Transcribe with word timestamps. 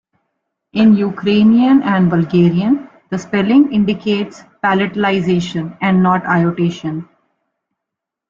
In 0.73 0.97
Ukrainian 0.97 1.83
and 1.83 2.09
Bulgarian, 2.09 2.89
the 3.11 3.19
spelling 3.19 3.71
indicates 3.71 4.41
palatalization, 4.63 5.79
not 5.93 6.23
iotation. 6.25 7.07